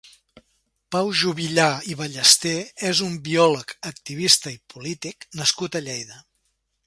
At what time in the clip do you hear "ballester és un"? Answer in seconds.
1.99-3.19